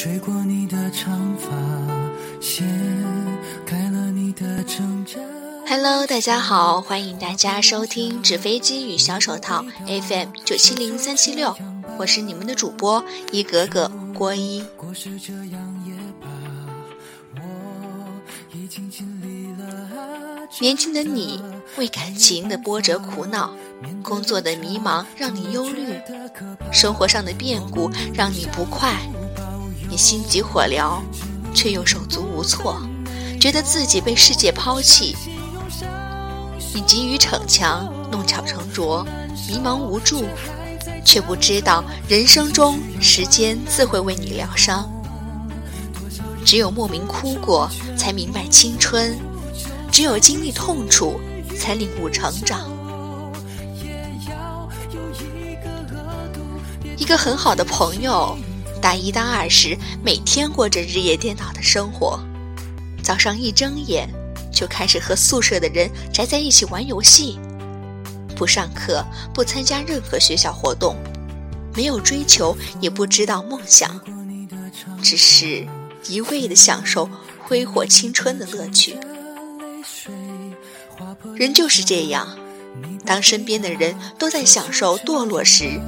[0.00, 1.50] 风吹过你的长发，
[2.40, 2.66] 掀
[3.66, 5.20] 开了你的挣扎。
[5.68, 11.54] Hello，大家好，欢迎大家收听纸飞机与小手套 FM 九七零三七六，
[11.98, 14.64] 我是你们的主播一格格郭一。
[14.74, 16.28] 故事这样也罢，
[17.36, 18.90] 我已经
[19.58, 20.48] 了。
[20.60, 21.42] 年轻的你
[21.76, 23.52] 为感情的波折苦恼，
[24.02, 26.00] 工作的迷茫让你忧虑，
[26.72, 28.96] 生活上的变故让你不快，
[29.90, 31.00] 你心急火燎，
[31.52, 32.80] 却又手足无措，
[33.40, 35.16] 觉得自己被世界抛弃。
[36.72, 39.04] 你急于逞强，弄巧成拙，
[39.48, 40.24] 迷茫无助，
[41.04, 44.88] 却不知道人生中时间自会为你疗伤。
[46.44, 49.12] 只有莫名哭过，才明白青春；
[49.90, 51.20] 只有经历痛楚，
[51.58, 52.70] 才领悟成长。
[56.96, 58.38] 一个很好的朋友，
[58.80, 62.18] 大一、大二时每天过着日夜颠倒的生活，
[63.02, 64.08] 早上一睁眼。
[64.52, 67.38] 就开始和宿舍的人宅在一起玩游戏，
[68.36, 70.96] 不上课，不参加任何学校活动，
[71.74, 73.98] 没有追求，也不知道梦想，
[75.00, 75.66] 只是
[76.08, 77.08] 一味的享受
[77.38, 78.98] 挥霍青春的乐趣。
[81.36, 82.36] 人就是这样，
[83.06, 85.80] 当身边的人都在享受堕落时，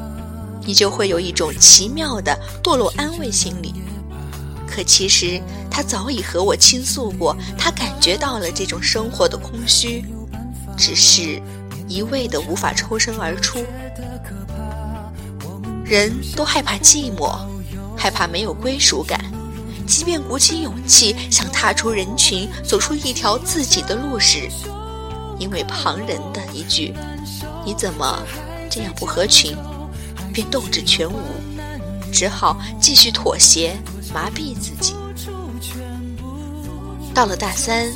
[0.65, 3.75] 你就会有一种奇妙的堕落安慰心理。
[4.67, 10.05] 可其实他早已和我倾诉过，他感觉到了这种生活的空虚，
[10.77, 11.43] 只是
[11.87, 13.59] 一味的无法抽身而出。
[15.85, 17.37] 人都害怕寂寞，
[17.95, 19.23] 害怕没有归属感，
[19.87, 24.48] 即便鼓起勇气想踏出人群，走出一条自己的路时，
[25.39, 26.95] 因为旁人的一句
[27.67, 28.23] “你怎么
[28.70, 29.55] 这样不合群”，
[30.33, 31.20] 便斗志全无，
[32.11, 33.77] 只好继续妥协。
[34.13, 34.95] 麻痹自己。
[37.15, 37.91] 到了大三，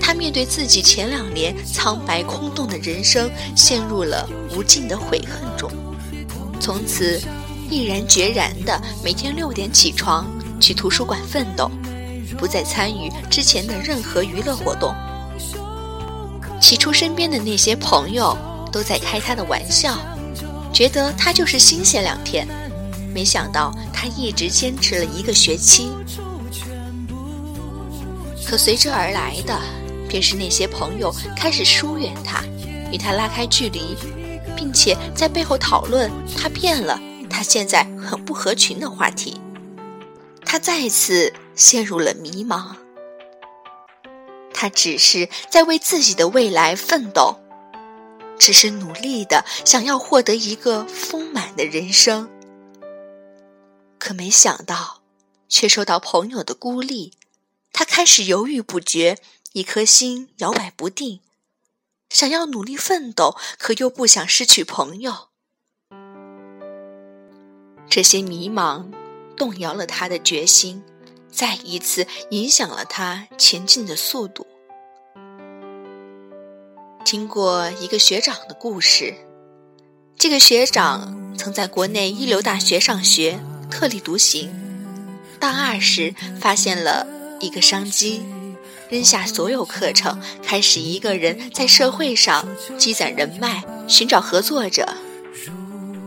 [0.00, 5.70] 他面对自己前两年苍白空洞的人生，陷入了无尽的悔恨中。
[6.60, 7.20] 从此，
[7.70, 10.26] 毅然决然的每天六点起床
[10.60, 11.70] 去图书馆奋斗，
[12.36, 14.94] 不再参与之前的任何娱乐活动。
[16.60, 18.36] 起初，身边的那些朋友
[18.70, 19.98] 都在开他的玩笑，
[20.76, 22.46] 觉得他就是新鲜两天。
[23.14, 25.88] 没想到他一直坚持了一个学期，
[28.46, 29.58] 可随之而来的
[30.06, 32.42] 便是那些朋友开始疏远他，
[32.92, 33.96] 与他拉开距离，
[34.54, 37.00] 并且在背后讨论他变了，
[37.30, 39.40] 他现在很不合群的话题。
[40.44, 42.74] 他再次陷入了迷茫。
[44.52, 47.38] 他只是在为自己的未来奋斗，
[48.38, 52.30] 只是努力的想要获得一个丰满的人生。
[53.98, 55.02] 可没想到，
[55.48, 57.14] 却受到朋友的孤立，
[57.72, 59.18] 他开始犹豫不决，
[59.52, 61.20] 一颗心摇摆不定，
[62.08, 65.28] 想要努力奋斗，可又不想失去朋友。
[67.88, 68.90] 这些迷茫
[69.36, 70.84] 动摇了他的决心，
[71.30, 74.46] 再一次影响了他前进的速度。
[77.06, 79.14] 听过一个学长的故事，
[80.18, 83.38] 这个学长曾在国内一流大学上学。
[83.70, 84.50] 特立独行，
[85.38, 87.06] 大二时发现了
[87.38, 88.22] 一个商机，
[88.88, 92.44] 扔下所有课程，开始一个人在社会上
[92.76, 94.88] 积攒人脉，寻找合作者。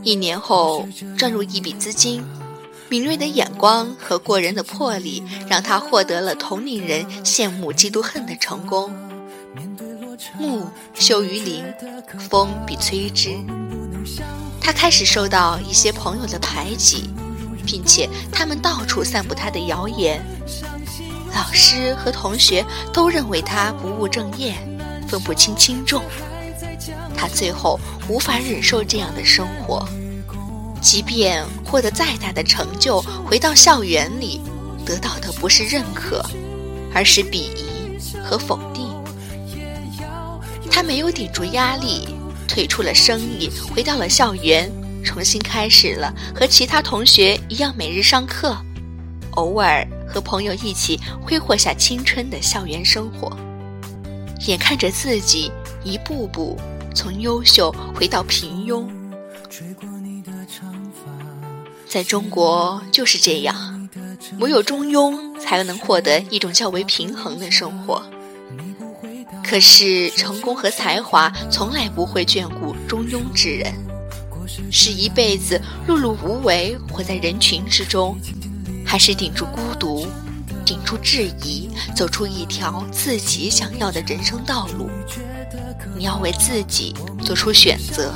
[0.04, 0.86] 一年后
[1.18, 2.22] 赚入一笔资金，
[2.90, 8.94] 敏锐的眼光和过人的魄力，让他获得了同龄人羡慕嫉妒恨的成功。
[10.40, 11.64] 木秀于林，
[12.30, 13.38] 风必摧之。
[14.60, 17.10] 他开始受到一些朋友的排挤。
[17.70, 20.20] 并且他们到处散布他的谣言，
[21.36, 24.56] 老师和同学都认为他不务正业，
[25.08, 26.02] 分不清轻重。
[27.16, 29.88] 他最后无法忍受这样的生活，
[30.82, 34.42] 即便获得再大的成就，回到校园里，
[34.84, 36.26] 得到的不是认可，
[36.92, 38.69] 而是鄙夷和否定。
[40.72, 42.08] 他没有顶住压力，
[42.48, 44.72] 退出了生意，回到了校园。
[45.02, 48.56] 重新开始了和其他同学一样每日上课，
[49.32, 53.32] 偶尔和朋友一起挥霍下青春的校园生活，
[54.46, 55.50] 眼看着自己
[55.86, 56.60] 一步步
[56.94, 58.86] 从优秀回到平庸。
[61.88, 63.90] 在中国就是这样，
[64.40, 68.04] 唯有中庸才能获得一种较为平衡的生活。
[69.50, 73.74] 可是成功和才华从来不会眷顾中庸之人。
[74.72, 78.16] 是一辈子碌碌无为，活在人群之中，
[78.86, 80.06] 还是顶住孤独，
[80.64, 84.88] 顶住质疑，走出一条自己想要的人生道路？
[85.98, 86.94] 你要为自己
[87.24, 88.14] 做出选择。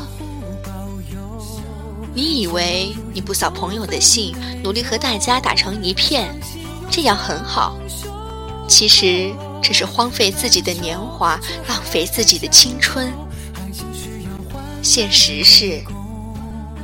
[2.14, 6.30] 你以为你不扫朋友的兴，努力和大家打成一片，
[6.92, 7.76] 这样很好？
[8.68, 9.34] 其实
[9.64, 11.40] 这是荒废自己的年华，
[11.70, 13.10] 浪费自己的青春。
[14.82, 15.82] 现实是，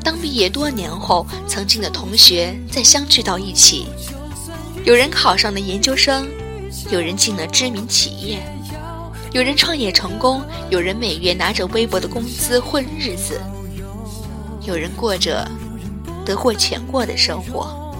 [0.02, 3.88] 当毕业多年后，曾经的同学再相聚到一起，
[4.86, 6.26] 有人考上了研究生，
[6.90, 8.42] 有人进了知名企业，
[9.34, 13.42] 有人创业成功，有人每月拿着微薄的工资混日子，
[14.66, 15.46] 有人过着
[16.26, 17.94] 得过且过的生活，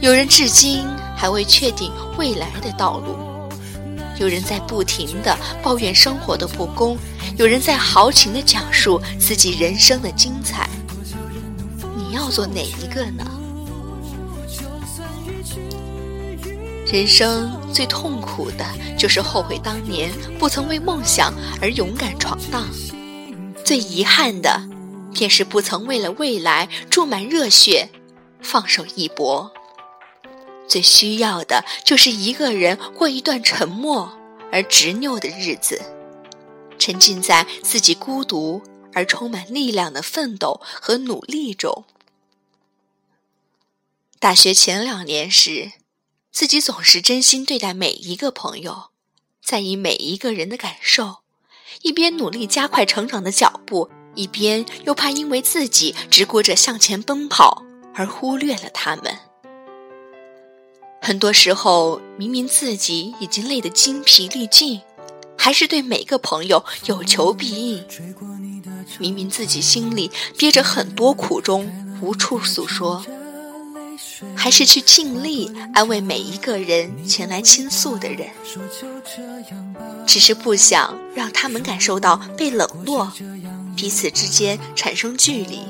[0.00, 0.82] 有人至今
[1.14, 3.35] 还未确定未来的道路。
[4.18, 6.96] 有人在不停的抱怨生活的不公，
[7.36, 10.68] 有人在豪情的讲述自己人生的精彩。
[11.96, 13.24] 你要做哪一个呢？
[16.86, 18.64] 人生最痛苦的
[18.96, 22.64] 就是后悔当年不曾为梦想而勇敢闯荡，
[23.64, 24.62] 最遗憾的
[25.12, 27.90] 便是不曾为了未来注满热血，
[28.40, 29.50] 放手一搏。
[30.68, 34.12] 最需要的就是一个人过一段沉默
[34.52, 35.80] 而执拗的日子，
[36.78, 41.84] 沉浸在自己孤独而充满力量的奋斗和努力中。
[44.18, 45.72] 大学前两年时，
[46.32, 48.90] 自己总是真心对待每一个朋友，
[49.44, 51.18] 在意每一个人的感受，
[51.82, 57.62] 一边努力加快成长的脚步，一边又怕因为自己只顾着向前奔跑
[57.94, 59.18] 而忽略了他们。
[61.00, 64.80] 很多时候，明明自己已经累得精疲力尽，
[65.36, 67.84] 还是对每个朋友有求必应；
[68.98, 71.70] 明明自己心里憋着很多苦衷，
[72.00, 73.04] 无处诉说，
[74.34, 78.28] 还是去尽力安慰每一个人前来倾诉的人。
[80.06, 83.12] 只是不想让他们感受到被冷落，
[83.76, 85.60] 彼此之间产生距离，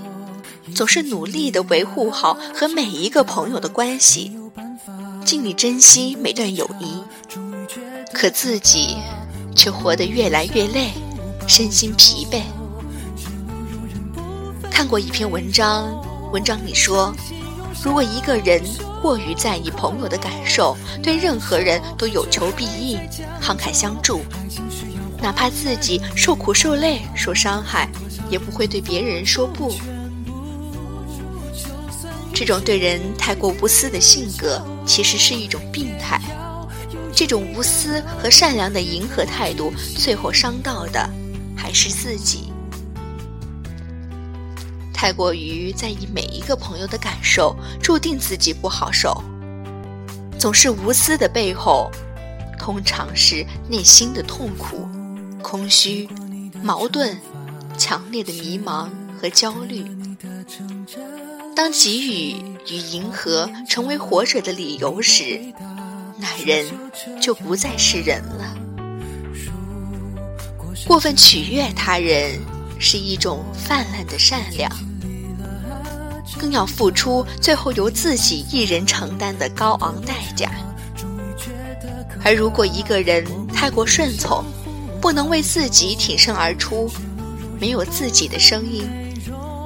[0.74, 4.32] 总是努力地维护好和每一个朋友的关系。
[5.26, 7.02] 尽力珍惜每段友谊，
[8.12, 8.96] 可自己
[9.56, 10.92] 却活得越来越累，
[11.48, 12.42] 身心疲惫。
[14.70, 16.00] 看过一篇文章，
[16.30, 17.12] 文章里说，
[17.82, 18.62] 如果一个人
[19.02, 22.96] 过于在意朋友的感受，对任何人都有求必应，
[23.42, 24.20] 慷慨相助，
[25.20, 27.88] 哪怕自己受苦受累、受伤害，
[28.30, 29.74] 也不会对别人说不。
[32.38, 36.20] 这种对人太过无私的性格，其实是一种病态。
[37.10, 41.08] 这种无私和善良的迎合态度，最后伤到的
[41.56, 42.52] 还是自己。
[44.92, 49.24] 太过于在意每一个朋友的感受，注定自己不好受。
[50.38, 51.90] 总是无私的背后，
[52.58, 54.86] 通常是内心的痛苦、
[55.42, 56.06] 空虚、
[56.62, 57.18] 矛盾、
[57.78, 59.86] 强烈的迷茫和焦虑。
[61.56, 62.36] 当给予
[62.68, 65.40] 与迎合成为活着的理由时，
[66.18, 66.66] 那人
[67.18, 68.54] 就不再是人了。
[70.86, 72.38] 过分取悦他人
[72.78, 74.70] 是一种泛滥的善良，
[76.38, 80.52] 更要付出最后由自己一人承担的高昂代价。
[82.22, 84.44] 而如果一个人太过顺从，
[85.00, 86.90] 不能为自己挺身而出，
[87.58, 88.86] 没有自己的声音。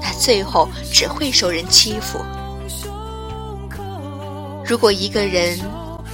[0.00, 2.18] 他最后只会受人欺负。
[4.64, 5.58] 如果一个人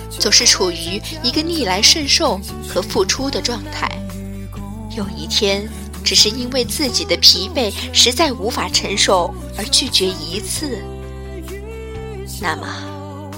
[0.09, 3.91] 总是处于一个逆来顺受和付出的状态，
[4.97, 5.69] 有一天
[6.03, 10.83] 只是因为自己的疲惫实在无法承受而拒绝一次，
[12.41, 12.67] 那么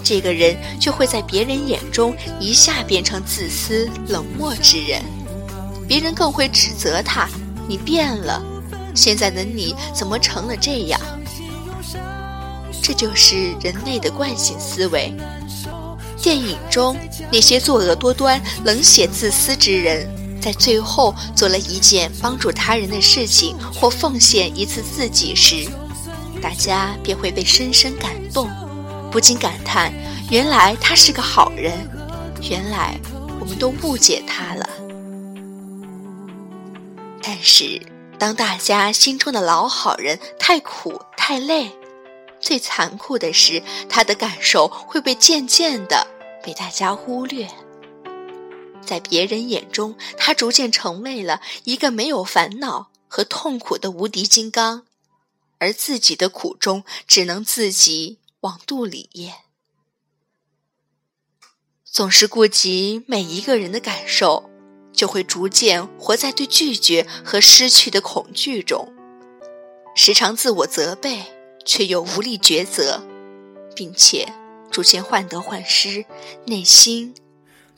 [0.04, 5.02] 这个人就会在别人眼中一下变成自私冷漠之人，
[5.88, 7.28] 别人更会指责他
[7.66, 8.40] ：“你变了。”
[8.98, 11.00] 现在的你怎么成了这样？
[12.82, 15.14] 这就是人类的惯性思维。
[16.20, 16.96] 电影中
[17.30, 20.08] 那些作恶多端、冷血自私之人，
[20.40, 25.68] 在最后做了一件帮助他人的事情或奉献一次自己时，
[26.42, 28.50] 大家便会被深深感动，
[29.12, 29.92] 不禁感叹：
[30.30, 31.72] 原来他是个好人，
[32.50, 32.98] 原来
[33.38, 34.68] 我们都误解他了。
[37.22, 37.80] 但是。
[38.18, 41.70] 当大家心中的老好人太苦太累，
[42.40, 46.06] 最残酷的是，他的感受会被渐渐的
[46.42, 47.48] 被大家忽略。
[48.84, 54.86] 在别人眼中，他逐渐成为了一个没有烦恼和痛苦的无敌金刚，
[55.58, 59.34] 而自己的苦衷只能自己往肚里咽。
[61.84, 64.47] 总是顾及每一个人的感受，
[64.98, 68.92] 就会逐渐活在对拒绝和失去的恐惧中，
[69.94, 71.22] 时常自我责备，
[71.64, 73.04] 却又无力抉择，
[73.76, 74.32] 并且
[74.72, 76.04] 逐渐患得患失，
[76.46, 77.14] 内心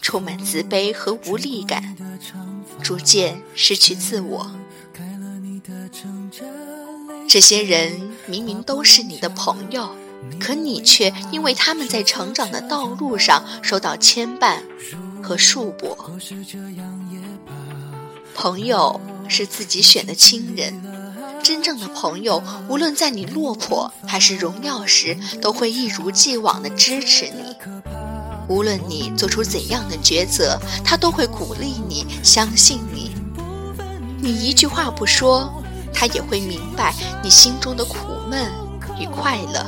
[0.01, 1.95] 充满自卑和无力感，
[2.83, 4.51] 逐渐失去自我。
[7.29, 9.95] 这些人明明都是你的朋友。
[10.39, 14.61] 可你却因为他们在成长的道路上受到牵绊
[15.23, 15.97] 和束缚。
[18.35, 20.83] 朋友是自己选的亲人，
[21.43, 27.57] 真正的朋友，无论在你落魄还是荣耀时，都会一如既往的支持你。
[28.49, 33.13] 无论你做出怎样的抉择，他都会鼓励你，相信你。
[34.21, 35.63] 你一句话不说，
[35.95, 37.97] 他也会明白你心中的苦
[38.29, 38.51] 闷
[38.99, 39.65] 与快乐。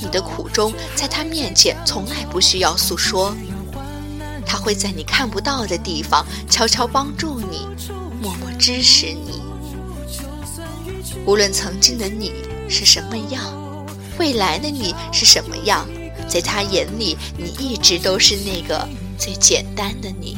[0.00, 3.34] 你的苦衷在他面前从来不需要诉说，
[4.44, 7.66] 他会在你看不到的地方悄悄帮助你，
[8.20, 9.42] 默默支持你。
[11.24, 12.32] 无论曾经的你
[12.68, 13.44] 是什么样，
[14.18, 15.86] 未来的你是什么样，
[16.28, 20.36] 在他眼里，你一直都是那个最简单的你。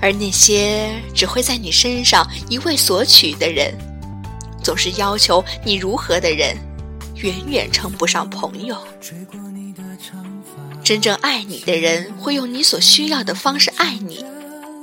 [0.00, 3.76] 而那些只会在你身上一味索取的人。
[4.62, 6.54] 总是要求你如何的人，
[7.22, 8.76] 远远称不上朋友。
[10.82, 14.24] 真正爱你的人会用你所需要的方式爱你，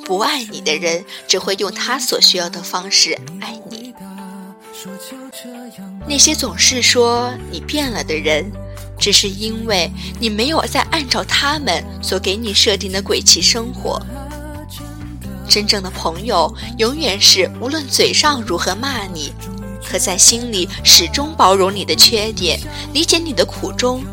[0.06, 3.94] 不爱你的人只会用他所需要的方式爱你。
[6.08, 8.50] 那些总是说你变了的人，
[9.00, 14.00] 只是因为你没有再按照他们所给你设定的轨迹生活。
[15.50, 19.34] 真正的朋友永远是无论嘴上如何骂你。
[19.90, 22.60] 可在心里始终包容你的缺点，
[22.92, 24.04] 理解你的苦衷，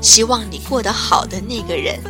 [0.00, 2.00] 希望你过得好的那个人，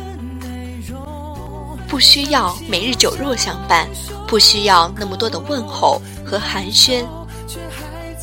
[1.87, 3.87] 不需要每日酒肉相伴，
[4.27, 7.05] 不需要那么多的问候和寒暄，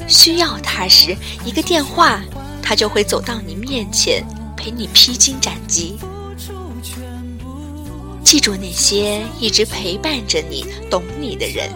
[0.09, 2.21] 需要他时一个电话，
[2.61, 5.97] 他就会走到你面前，陪你披荆斩棘。
[8.25, 11.71] 记住那些一直陪伴着你、懂你的人。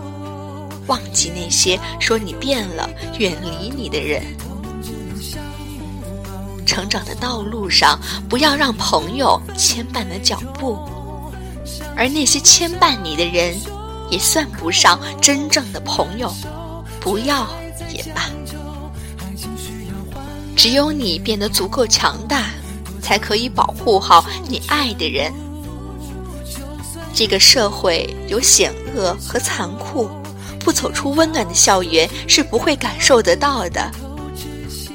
[0.87, 2.89] 忘记那些说你变了、
[3.19, 4.23] 远离你的人。
[6.65, 10.79] 成长的道路上，不要让朋友牵绊了脚步，
[11.97, 13.57] 而那些牵绊你的人，
[14.11, 16.33] 也算不上真正的朋友。
[17.01, 17.49] 不要
[17.93, 18.29] 也罢。
[20.57, 22.51] 只有你变得足够强大，
[23.01, 25.33] 才可以保护好你爱的人。
[27.15, 30.11] 这个社会有险恶和残酷。
[30.67, 33.89] 不走出温暖的校园，是不会感受得到的。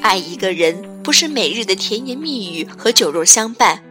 [0.01, 3.81] 爱一个人，不是每日的甜言蜜语和酒肉相伴，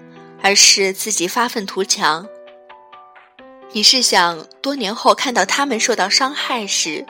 [0.42, 2.28] 而是自己发愤图强。
[3.72, 7.06] 你是想多年后看到他们受到伤害时，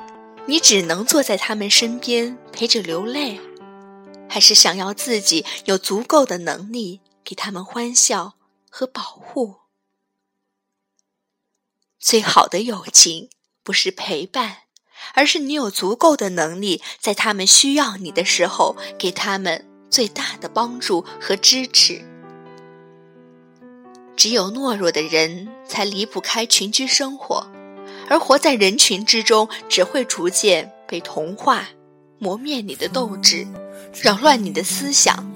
[0.46, 3.40] 你只能坐在他们身边陪着流泪，
[4.28, 8.34] 还是想要自己有足够的能力给他们欢笑
[8.70, 9.56] 和保护？
[11.98, 13.30] 最好的友情。
[13.70, 14.56] 不是陪伴，
[15.14, 22.04] 而是你有足够的能力，在他们需要你的时候，给他们最大的帮助和支持。
[24.16, 27.46] 只有懦弱的人才离不开群居生活，
[28.08, 31.68] 而活在人群之中，只会逐渐被同化，
[32.18, 33.46] 磨灭你的斗志，
[34.02, 35.32] 扰乱你的思想，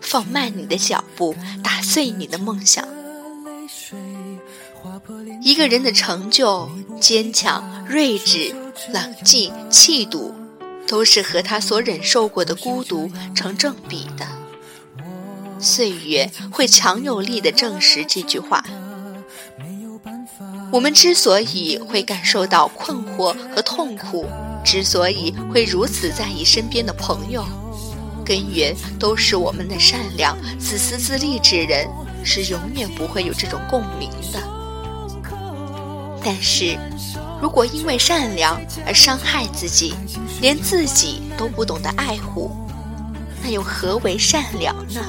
[0.00, 2.88] 放慢你的脚步，打碎你的梦想。
[5.42, 6.68] 一个人的成就、
[7.00, 8.54] 坚强、睿智、
[8.90, 10.34] 冷静、气度，
[10.88, 14.26] 都是和他所忍受过的孤独成正比的。
[15.58, 18.64] 岁月会强有力的证实这句话。
[20.72, 24.26] 我们之所以会感受到困惑和痛苦，
[24.64, 27.44] 之所以会如此在意身边的朋友，
[28.24, 30.36] 根源都是我们的善良。
[30.58, 31.88] 自私自利之人
[32.24, 34.55] 是永远不会有这种共鸣的。
[36.28, 36.76] 但是，
[37.40, 39.94] 如果因为善良而伤害自己，
[40.40, 42.50] 连自己都不懂得爱护，
[43.44, 45.00] 那又何为善良呢？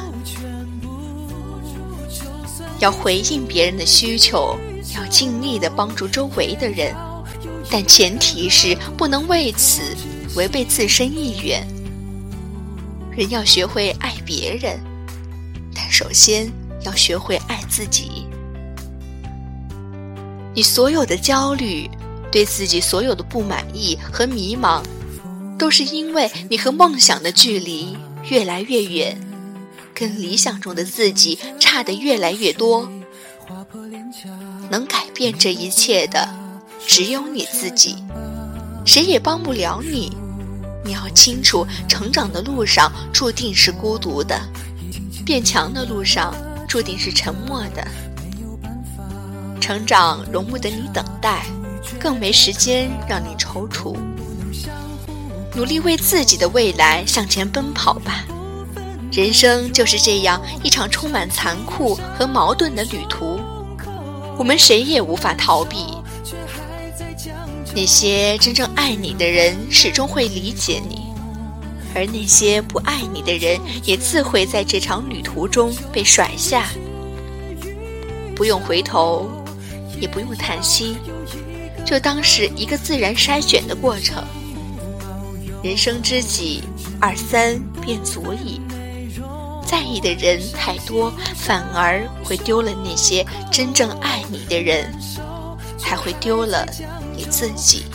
[2.78, 4.56] 要回应别人的需求，
[4.96, 6.96] 要尽力的帮助周围的人，
[7.72, 9.82] 但前提是不能为此
[10.36, 11.68] 违背自身意愿。
[13.12, 14.80] 人要学会爱别人，
[15.74, 16.48] 但首先
[16.84, 18.27] 要学会爱自己。
[20.58, 21.88] 你所有的焦虑，
[22.32, 24.82] 对自己所有的不满意和迷茫，
[25.56, 27.96] 都是因为你和梦想的距离
[28.28, 29.16] 越来越远，
[29.94, 32.90] 跟理想中的自己差的越来越多。
[34.72, 36.28] 能改变这一切的，
[36.88, 37.98] 只有你自己，
[38.84, 40.12] 谁也帮不了你。
[40.84, 44.42] 你要清楚，成长的路上注定是孤独的，
[45.24, 46.36] 变强的路上
[46.68, 47.88] 注定是沉默的。
[49.68, 51.46] 成长容不得你等待，
[52.00, 53.98] 更没时间让你踌躇。
[55.54, 58.24] 努力为自己的未来向前奔跑吧！
[59.12, 63.42] 人生就是这样一场充满残酷和矛盾的旅途，
[64.38, 65.98] 我们谁也无法逃避。
[67.76, 71.08] 那些真正爱你的人始终会理解你，
[71.94, 76.70] 而那些不爱你的人也自会在这场旅途中被甩下。
[78.34, 79.30] 不用回头。
[80.00, 80.98] 也不用叹息，
[81.86, 84.24] 就当是一个自然筛选的过程。
[85.63, 86.63] 人生知己
[87.00, 88.62] 二三便足矣。
[89.66, 94.94] 在意的人太多，反而会丢了那些真正爱你的人，
[95.82, 96.66] 还会丢了
[97.13, 97.86] 你自己。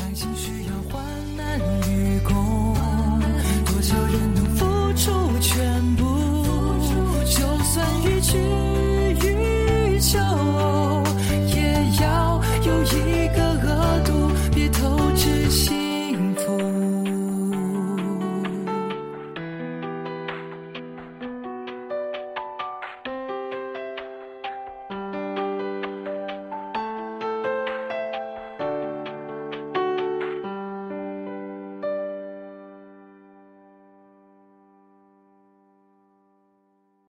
[3.64, 6.04] 多少人能付出全部，
[7.24, 7.86] 就算